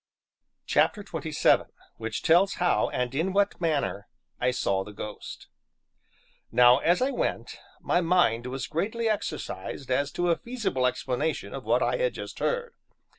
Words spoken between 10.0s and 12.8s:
to a feasible explanation of what I had just heard.